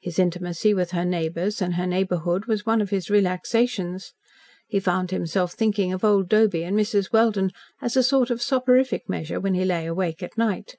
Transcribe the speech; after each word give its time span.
His 0.00 0.20
intimacy 0.20 0.72
with 0.72 0.92
her 0.92 1.04
neighbours, 1.04 1.60
and 1.60 1.74
her 1.74 1.84
neighbourhood, 1.84 2.46
was 2.46 2.64
one 2.64 2.80
of 2.80 2.90
his 2.90 3.10
relaxations. 3.10 4.12
He 4.68 4.78
found 4.78 5.10
himself 5.10 5.54
thinking 5.54 5.92
of 5.92 6.04
old 6.04 6.28
Doby 6.28 6.62
and 6.62 6.78
Mrs. 6.78 7.12
Welden, 7.12 7.50
as 7.82 7.96
a 7.96 8.04
sort 8.04 8.30
of 8.30 8.40
soporific 8.40 9.08
measure, 9.08 9.40
when 9.40 9.54
he 9.54 9.64
lay 9.64 9.86
awake 9.86 10.22
at 10.22 10.38
night. 10.38 10.76